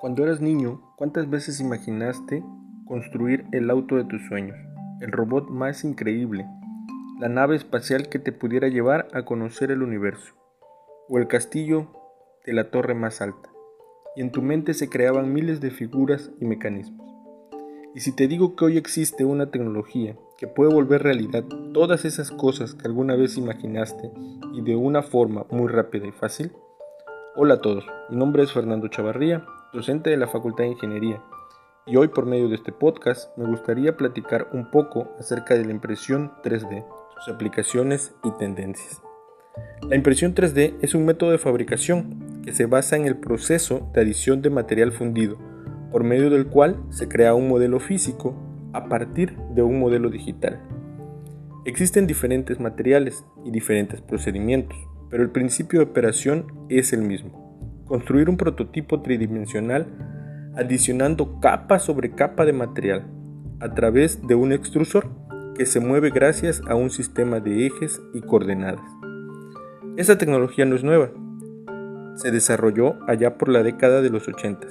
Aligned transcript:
Cuando 0.00 0.24
eras 0.24 0.40
niño, 0.40 0.80
¿cuántas 0.96 1.28
veces 1.28 1.60
imaginaste 1.60 2.42
construir 2.86 3.44
el 3.52 3.68
auto 3.68 3.96
de 3.96 4.04
tus 4.04 4.26
sueños, 4.28 4.56
el 5.02 5.12
robot 5.12 5.50
más 5.50 5.84
increíble, 5.84 6.46
la 7.20 7.28
nave 7.28 7.56
espacial 7.56 8.08
que 8.08 8.18
te 8.18 8.32
pudiera 8.32 8.68
llevar 8.68 9.08
a 9.12 9.26
conocer 9.26 9.70
el 9.70 9.82
universo, 9.82 10.32
o 11.06 11.18
el 11.18 11.28
castillo 11.28 11.88
de 12.46 12.54
la 12.54 12.70
torre 12.70 12.94
más 12.94 13.20
alta? 13.20 13.50
Y 14.16 14.22
en 14.22 14.32
tu 14.32 14.40
mente 14.40 14.72
se 14.72 14.88
creaban 14.88 15.34
miles 15.34 15.60
de 15.60 15.70
figuras 15.70 16.30
y 16.40 16.46
mecanismos. 16.46 17.06
Y 17.94 18.00
si 18.00 18.16
te 18.16 18.26
digo 18.26 18.56
que 18.56 18.64
hoy 18.64 18.78
existe 18.78 19.26
una 19.26 19.50
tecnología 19.50 20.16
que 20.38 20.46
puede 20.46 20.72
volver 20.72 21.02
realidad 21.02 21.44
todas 21.74 22.06
esas 22.06 22.30
cosas 22.30 22.72
que 22.74 22.86
alguna 22.86 23.16
vez 23.16 23.36
imaginaste 23.36 24.10
y 24.54 24.62
de 24.62 24.76
una 24.76 25.02
forma 25.02 25.44
muy 25.50 25.68
rápida 25.68 26.06
y 26.06 26.12
fácil, 26.12 26.52
Hola 27.36 27.54
a 27.54 27.60
todos, 27.60 27.86
mi 28.08 28.16
nombre 28.16 28.42
es 28.42 28.52
Fernando 28.52 28.88
Chavarría 28.88 29.46
docente 29.72 30.10
de 30.10 30.16
la 30.16 30.26
Facultad 30.26 30.64
de 30.64 30.70
Ingeniería, 30.70 31.22
y 31.86 31.96
hoy 31.96 32.08
por 32.08 32.26
medio 32.26 32.48
de 32.48 32.56
este 32.56 32.72
podcast 32.72 33.36
me 33.38 33.46
gustaría 33.46 33.96
platicar 33.96 34.48
un 34.52 34.68
poco 34.68 35.08
acerca 35.18 35.54
de 35.54 35.64
la 35.64 35.70
impresión 35.70 36.32
3D, 36.42 36.84
sus 37.14 37.32
aplicaciones 37.32 38.12
y 38.24 38.32
tendencias. 38.32 39.00
La 39.88 39.94
impresión 39.94 40.34
3D 40.34 40.74
es 40.82 40.94
un 40.94 41.04
método 41.04 41.30
de 41.30 41.38
fabricación 41.38 42.42
que 42.44 42.52
se 42.52 42.66
basa 42.66 42.96
en 42.96 43.06
el 43.06 43.16
proceso 43.16 43.88
de 43.94 44.00
adición 44.00 44.42
de 44.42 44.50
material 44.50 44.90
fundido, 44.90 45.38
por 45.92 46.02
medio 46.02 46.30
del 46.30 46.48
cual 46.48 46.82
se 46.90 47.08
crea 47.08 47.34
un 47.34 47.48
modelo 47.48 47.78
físico 47.78 48.34
a 48.72 48.88
partir 48.88 49.36
de 49.54 49.62
un 49.62 49.78
modelo 49.78 50.10
digital. 50.10 50.60
Existen 51.64 52.08
diferentes 52.08 52.58
materiales 52.58 53.24
y 53.44 53.52
diferentes 53.52 54.00
procedimientos, 54.00 54.78
pero 55.10 55.22
el 55.22 55.30
principio 55.30 55.78
de 55.78 55.86
operación 55.86 56.66
es 56.68 56.92
el 56.92 57.02
mismo 57.02 57.39
construir 57.90 58.30
un 58.30 58.36
prototipo 58.36 59.02
tridimensional 59.02 59.88
adicionando 60.54 61.40
capa 61.40 61.80
sobre 61.80 62.12
capa 62.12 62.44
de 62.44 62.52
material 62.52 63.04
a 63.58 63.74
través 63.74 64.24
de 64.28 64.36
un 64.36 64.52
extrusor 64.52 65.08
que 65.56 65.66
se 65.66 65.80
mueve 65.80 66.10
gracias 66.10 66.62
a 66.68 66.76
un 66.76 66.90
sistema 66.90 67.40
de 67.40 67.66
ejes 67.66 68.00
y 68.14 68.20
coordenadas. 68.20 68.84
Esta 69.96 70.16
tecnología 70.18 70.66
no 70.66 70.76
es 70.76 70.84
nueva, 70.84 71.10
se 72.14 72.30
desarrolló 72.30 72.96
allá 73.08 73.36
por 73.36 73.48
la 73.48 73.64
década 73.64 74.02
de 74.02 74.10
los 74.10 74.28
80 74.28 74.68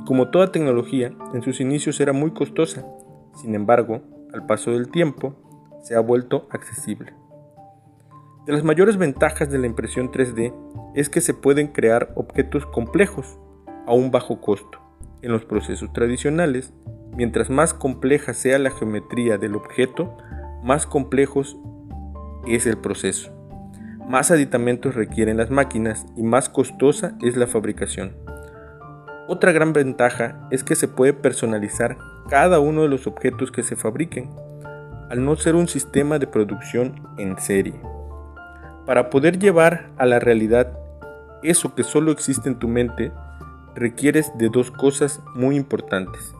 y 0.00 0.04
como 0.04 0.30
toda 0.30 0.50
tecnología 0.50 1.12
en 1.34 1.42
sus 1.42 1.60
inicios 1.60 2.00
era 2.00 2.14
muy 2.14 2.30
costosa, 2.30 2.86
sin 3.42 3.54
embargo, 3.54 4.00
al 4.32 4.46
paso 4.46 4.70
del 4.70 4.88
tiempo 4.88 5.36
se 5.82 5.96
ha 5.96 6.00
vuelto 6.00 6.48
accesible. 6.50 7.12
De 8.46 8.52
las 8.52 8.62
mayores 8.62 8.98
ventajas 8.98 9.50
de 9.50 9.56
la 9.58 9.66
impresión 9.66 10.10
3D 10.10 10.52
es 10.94 11.08
que 11.08 11.22
se 11.22 11.32
pueden 11.32 11.68
crear 11.68 12.12
objetos 12.14 12.66
complejos 12.66 13.38
a 13.86 13.94
un 13.94 14.10
bajo 14.10 14.42
costo. 14.42 14.80
En 15.22 15.32
los 15.32 15.46
procesos 15.46 15.90
tradicionales, 15.94 16.74
mientras 17.16 17.48
más 17.48 17.72
compleja 17.72 18.34
sea 18.34 18.58
la 18.58 18.70
geometría 18.70 19.38
del 19.38 19.54
objeto, 19.54 20.18
más 20.62 20.84
complejos 20.84 21.56
es 22.46 22.66
el 22.66 22.76
proceso. 22.76 23.32
Más 24.06 24.30
aditamentos 24.30 24.94
requieren 24.94 25.38
las 25.38 25.50
máquinas 25.50 26.04
y 26.14 26.22
más 26.22 26.50
costosa 26.50 27.16
es 27.22 27.38
la 27.38 27.46
fabricación. 27.46 28.14
Otra 29.26 29.52
gran 29.52 29.72
ventaja 29.72 30.46
es 30.50 30.64
que 30.64 30.74
se 30.74 30.86
puede 30.86 31.14
personalizar 31.14 31.96
cada 32.28 32.60
uno 32.60 32.82
de 32.82 32.88
los 32.90 33.06
objetos 33.06 33.50
que 33.50 33.62
se 33.62 33.74
fabriquen, 33.74 34.28
al 35.08 35.24
no 35.24 35.34
ser 35.36 35.54
un 35.54 35.66
sistema 35.66 36.18
de 36.18 36.26
producción 36.26 37.08
en 37.16 37.38
serie. 37.38 37.80
Para 38.86 39.08
poder 39.08 39.38
llevar 39.38 39.90
a 39.96 40.04
la 40.04 40.18
realidad 40.18 40.78
eso 41.42 41.74
que 41.74 41.84
solo 41.84 42.10
existe 42.10 42.48
en 42.48 42.58
tu 42.58 42.68
mente, 42.68 43.12
requieres 43.74 44.32
de 44.38 44.48
dos 44.48 44.70
cosas 44.70 45.22
muy 45.34 45.56
importantes. 45.56 46.34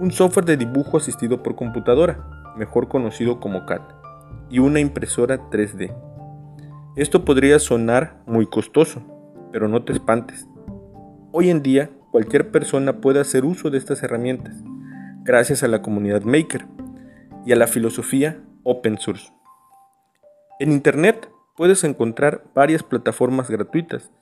Un 0.00 0.10
software 0.10 0.46
de 0.46 0.56
dibujo 0.56 0.96
asistido 0.96 1.42
por 1.42 1.54
computadora, 1.54 2.54
mejor 2.56 2.88
conocido 2.88 3.40
como 3.40 3.66
CAD, 3.66 3.82
y 4.50 4.58
una 4.58 4.80
impresora 4.80 5.50
3D. 5.50 5.94
Esto 6.96 7.24
podría 7.24 7.58
sonar 7.58 8.22
muy 8.26 8.46
costoso, 8.46 9.02
pero 9.52 9.68
no 9.68 9.82
te 9.82 9.92
espantes. 9.92 10.46
Hoy 11.32 11.50
en 11.50 11.62
día, 11.62 11.90
cualquier 12.10 12.50
persona 12.50 13.00
puede 13.00 13.20
hacer 13.20 13.44
uso 13.44 13.70
de 13.70 13.78
estas 13.78 14.02
herramientas, 14.02 14.54
gracias 15.24 15.62
a 15.62 15.68
la 15.68 15.82
comunidad 15.82 16.22
Maker 16.22 16.66
y 17.44 17.52
a 17.52 17.56
la 17.56 17.66
filosofía 17.66 18.40
Open 18.62 18.98
Source. 18.98 19.33
En 20.60 20.70
Internet 20.70 21.28
puedes 21.56 21.82
encontrar 21.82 22.44
varias 22.54 22.84
plataformas 22.84 23.50
gratuitas 23.50 24.12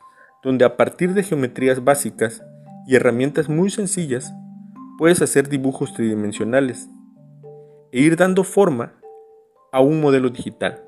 donde 0.43 0.65
a 0.65 0.78
partir 0.78 1.12
de 1.12 1.22
geometrías 1.22 1.84
básicas 1.84 2.43
y 2.87 2.97
herramientas 2.97 3.50
muy 3.50 3.69
sencillas 3.69 4.32
puedes 4.97 5.20
hacer 5.20 5.50
dibujos 5.50 5.93
tridimensionales 5.93 6.88
e 7.93 8.00
ir 8.00 8.16
dando 8.16 8.44
forma 8.44 8.94
a 9.72 9.81
un 9.82 10.00
modelo 10.00 10.31
digital. 10.31 10.82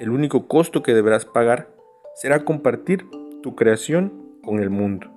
El 0.00 0.10
único 0.10 0.48
costo 0.48 0.82
que 0.82 0.92
deberás 0.92 1.24
pagar 1.24 1.70
será 2.14 2.44
compartir 2.44 3.06
tu 3.42 3.54
creación 3.56 4.38
con 4.42 4.60
el 4.60 4.68
mundo. 4.68 5.10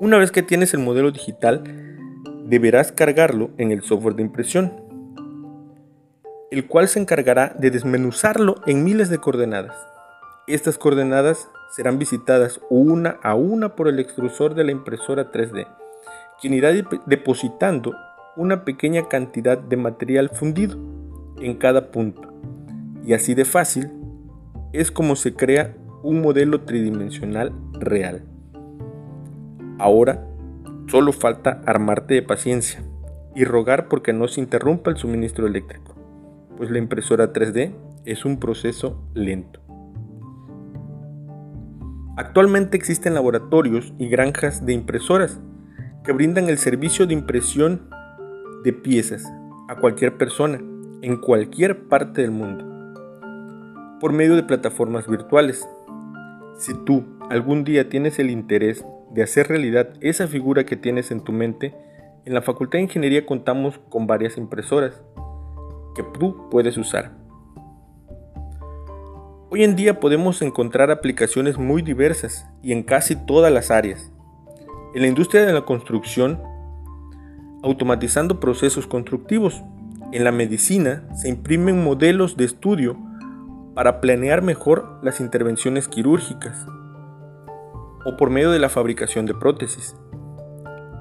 Una 0.00 0.16
vez 0.16 0.32
que 0.32 0.42
tienes 0.42 0.72
el 0.72 0.80
modelo 0.80 1.10
digital, 1.10 1.62
deberás 2.46 2.90
cargarlo 2.90 3.50
en 3.58 3.70
el 3.70 3.82
software 3.82 4.14
de 4.14 4.22
impresión 4.22 4.89
el 6.50 6.66
cual 6.66 6.88
se 6.88 6.98
encargará 6.98 7.54
de 7.56 7.70
desmenuzarlo 7.70 8.56
en 8.66 8.82
miles 8.82 9.08
de 9.08 9.18
coordenadas. 9.18 9.76
Estas 10.48 10.78
coordenadas 10.78 11.48
serán 11.70 11.98
visitadas 11.98 12.60
una 12.68 13.18
a 13.22 13.36
una 13.36 13.76
por 13.76 13.86
el 13.86 14.00
extrusor 14.00 14.54
de 14.54 14.64
la 14.64 14.72
impresora 14.72 15.30
3D, 15.30 15.68
quien 16.40 16.54
irá 16.54 16.72
depositando 17.06 17.94
una 18.36 18.64
pequeña 18.64 19.08
cantidad 19.08 19.58
de 19.58 19.76
material 19.76 20.30
fundido 20.30 20.76
en 21.40 21.54
cada 21.56 21.92
punto. 21.92 22.32
Y 23.06 23.14
así 23.14 23.34
de 23.34 23.44
fácil 23.44 23.92
es 24.72 24.90
como 24.90 25.14
se 25.14 25.34
crea 25.34 25.76
un 26.02 26.20
modelo 26.20 26.62
tridimensional 26.62 27.52
real. 27.74 28.24
Ahora 29.78 30.26
solo 30.88 31.12
falta 31.12 31.62
armarte 31.64 32.14
de 32.14 32.22
paciencia 32.22 32.82
y 33.36 33.44
rogar 33.44 33.86
porque 33.86 34.12
no 34.12 34.26
se 34.26 34.40
interrumpa 34.40 34.90
el 34.90 34.96
suministro 34.96 35.46
eléctrico 35.46 35.89
pues 36.60 36.70
la 36.70 36.76
impresora 36.76 37.32
3D 37.32 37.72
es 38.04 38.26
un 38.26 38.38
proceso 38.38 39.02
lento. 39.14 39.60
Actualmente 42.18 42.76
existen 42.76 43.14
laboratorios 43.14 43.94
y 43.96 44.10
granjas 44.10 44.66
de 44.66 44.74
impresoras 44.74 45.40
que 46.04 46.12
brindan 46.12 46.50
el 46.50 46.58
servicio 46.58 47.06
de 47.06 47.14
impresión 47.14 47.88
de 48.62 48.74
piezas 48.74 49.24
a 49.70 49.76
cualquier 49.76 50.18
persona 50.18 50.60
en 51.00 51.16
cualquier 51.16 51.88
parte 51.88 52.20
del 52.20 52.30
mundo 52.30 52.66
por 53.98 54.12
medio 54.12 54.36
de 54.36 54.42
plataformas 54.42 55.08
virtuales. 55.08 55.66
Si 56.58 56.74
tú 56.84 57.06
algún 57.30 57.64
día 57.64 57.88
tienes 57.88 58.18
el 58.18 58.28
interés 58.28 58.84
de 59.12 59.22
hacer 59.22 59.48
realidad 59.48 59.94
esa 60.02 60.28
figura 60.28 60.66
que 60.66 60.76
tienes 60.76 61.10
en 61.10 61.24
tu 61.24 61.32
mente, 61.32 61.74
en 62.26 62.34
la 62.34 62.42
Facultad 62.42 62.80
de 62.80 62.82
Ingeniería 62.82 63.24
contamos 63.24 63.78
con 63.88 64.06
varias 64.06 64.36
impresoras 64.36 65.02
que 65.94 66.02
tú 66.02 66.48
puedes 66.50 66.76
usar. 66.76 67.12
Hoy 69.50 69.64
en 69.64 69.74
día 69.74 69.98
podemos 69.98 70.42
encontrar 70.42 70.90
aplicaciones 70.90 71.58
muy 71.58 71.82
diversas 71.82 72.46
y 72.62 72.72
en 72.72 72.82
casi 72.82 73.16
todas 73.16 73.52
las 73.52 73.70
áreas. 73.70 74.12
En 74.94 75.02
la 75.02 75.08
industria 75.08 75.44
de 75.44 75.52
la 75.52 75.62
construcción, 75.62 76.40
automatizando 77.62 78.40
procesos 78.40 78.86
constructivos. 78.86 79.62
En 80.12 80.24
la 80.24 80.32
medicina 80.32 81.04
se 81.14 81.28
imprimen 81.28 81.84
modelos 81.84 82.36
de 82.36 82.44
estudio 82.44 82.96
para 83.74 84.00
planear 84.00 84.42
mejor 84.42 84.98
las 85.02 85.20
intervenciones 85.20 85.88
quirúrgicas 85.88 86.66
o 88.04 88.16
por 88.16 88.30
medio 88.30 88.50
de 88.50 88.58
la 88.58 88.68
fabricación 88.68 89.26
de 89.26 89.34
prótesis. 89.34 89.94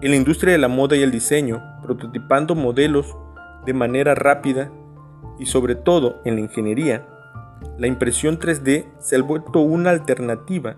En 0.01 0.11
la 0.11 0.17
industria 0.17 0.53
de 0.53 0.59
la 0.59 0.67
moda 0.67 0.95
y 0.95 1.01
el 1.01 1.11
diseño, 1.11 1.61
prototipando 1.81 2.55
modelos 2.55 3.17
de 3.65 3.73
manera 3.73 4.15
rápida 4.15 4.71
y 5.37 5.45
sobre 5.45 5.75
todo 5.75 6.21
en 6.25 6.35
la 6.35 6.41
ingeniería, 6.41 7.07
la 7.77 7.87
impresión 7.87 8.39
3D 8.39 8.85
se 8.99 9.15
ha 9.15 9.21
vuelto 9.21 9.61
una 9.61 9.89
alternativa 9.89 10.77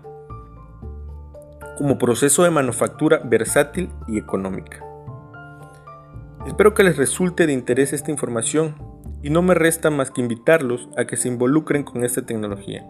como 1.78 1.98
proceso 1.98 2.44
de 2.44 2.50
manufactura 2.50 3.18
versátil 3.24 3.90
y 4.06 4.18
económica. 4.18 4.84
Espero 6.46 6.74
que 6.74 6.84
les 6.84 6.96
resulte 6.96 7.46
de 7.46 7.52
interés 7.52 7.92
esta 7.92 8.10
información 8.10 8.74
y 9.22 9.30
no 9.30 9.42
me 9.42 9.54
resta 9.54 9.90
más 9.90 10.10
que 10.10 10.20
invitarlos 10.20 10.88
a 10.96 11.06
que 11.06 11.16
se 11.16 11.28
involucren 11.28 11.84
con 11.84 12.04
esta 12.04 12.22
tecnología. 12.22 12.84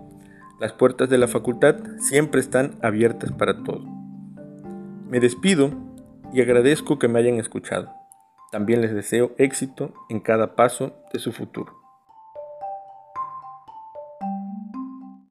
Las 0.58 0.72
puertas 0.72 1.08
de 1.10 1.18
la 1.18 1.28
facultad 1.28 1.76
siempre 1.98 2.40
están 2.40 2.78
abiertas 2.82 3.32
para 3.32 3.62
todo. 3.62 3.84
Me 5.08 5.20
despido 5.20 5.70
y 6.32 6.40
agradezco 6.40 6.98
que 6.98 7.08
me 7.08 7.18
hayan 7.18 7.38
escuchado. 7.38 8.01
También 8.52 8.82
les 8.82 8.94
deseo 8.94 9.32
éxito 9.38 9.94
en 10.10 10.20
cada 10.20 10.54
paso 10.54 10.94
de 11.12 11.18
su 11.18 11.32
futuro. 11.32 11.81